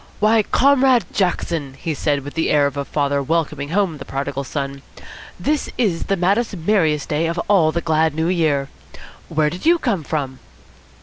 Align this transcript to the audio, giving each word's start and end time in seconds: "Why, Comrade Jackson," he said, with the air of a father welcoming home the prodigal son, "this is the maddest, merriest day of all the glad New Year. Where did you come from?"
"Why, 0.19 0.41
Comrade 0.41 1.05
Jackson," 1.13 1.75
he 1.77 1.93
said, 1.93 2.23
with 2.23 2.33
the 2.33 2.49
air 2.49 2.65
of 2.65 2.75
a 2.75 2.83
father 2.83 3.21
welcoming 3.21 3.69
home 3.69 3.99
the 3.99 4.03
prodigal 4.03 4.43
son, 4.43 4.81
"this 5.39 5.69
is 5.77 6.05
the 6.05 6.17
maddest, 6.17 6.57
merriest 6.57 7.07
day 7.07 7.27
of 7.27 7.37
all 7.47 7.71
the 7.71 7.81
glad 7.81 8.15
New 8.15 8.27
Year. 8.27 8.67
Where 9.29 9.51
did 9.51 9.63
you 9.63 9.77
come 9.77 10.01
from?" 10.03 10.39